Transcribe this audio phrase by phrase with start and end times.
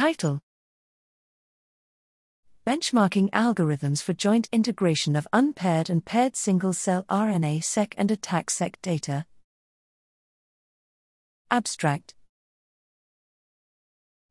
[0.00, 0.40] Title
[2.66, 8.48] Benchmarking Algorithms for Joint Integration of Unpaired and Paired Single Cell RNA seq and ATAC
[8.48, 9.26] seq Data.
[11.50, 12.14] Abstract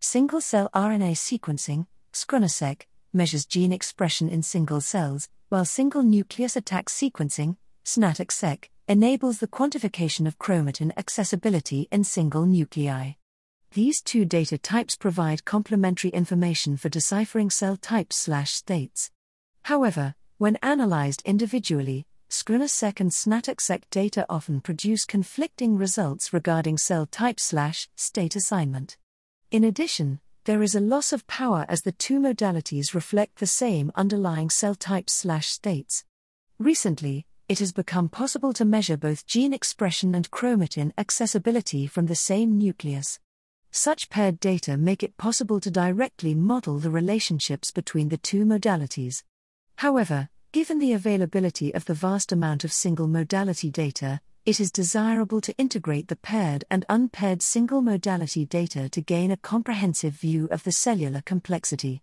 [0.01, 6.85] Single cell RNA sequencing, scRNA-seq, measures gene expression in single cells, while single nucleus ATAC
[6.85, 13.18] sequencing, SNATAC-seq, enables the quantification of chromatin accessibility in single nuclei.
[13.73, 19.11] These two data types provide complementary information for deciphering cell types/states.
[19.63, 27.89] However, when analyzed individually, scRNA-seq and SNATAC-seq data often produce conflicting results regarding cell type/slash
[27.95, 28.97] state assignment.
[29.51, 33.91] In addition, there is a loss of power as the two modalities reflect the same
[33.93, 36.05] underlying cell types/states.
[36.57, 42.15] Recently, it has become possible to measure both gene expression and chromatin accessibility from the
[42.15, 43.19] same nucleus.
[43.71, 49.23] Such paired data make it possible to directly model the relationships between the two modalities.
[49.77, 55.41] However, given the availability of the vast amount of single modality data, it is desirable
[55.41, 60.63] to integrate the paired and unpaired single modality data to gain a comprehensive view of
[60.63, 62.01] the cellular complexity.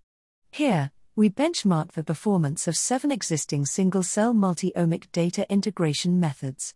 [0.53, 6.75] Here, we benchmark the performance of seven existing single cell multi omic data integration methods.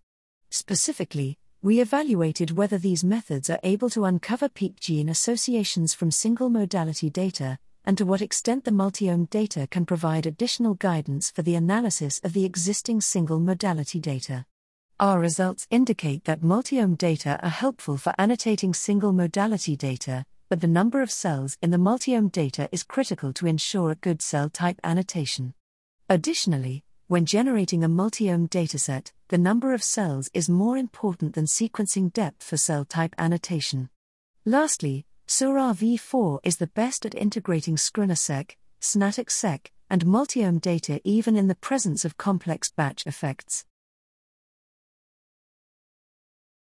[0.49, 6.49] Specifically, we evaluated whether these methods are able to uncover peak gene associations from single
[6.49, 11.55] modality data, and to what extent the multiome data can provide additional guidance for the
[11.55, 14.47] analysis of the existing single modality data.
[14.99, 20.67] Our results indicate that multiome data are helpful for annotating single modality data, but the
[20.67, 24.81] number of cells in the multiome data is critical to ensure a good cell type
[24.83, 25.53] annotation.
[26.09, 32.13] Additionally, when generating a multiome dataset, the number of cells is more important than sequencing
[32.13, 33.91] depth for cell type annotation.
[34.45, 41.49] Lastly, Seurat V4 is the best at integrating scRNA-seq, SNATAC-seq, and multiome data even in
[41.49, 43.65] the presence of complex batch effects.